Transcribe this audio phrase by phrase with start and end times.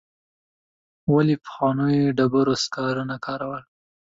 [1.13, 3.63] ولي پخوانو د ډبرو سکاره نه کارول؟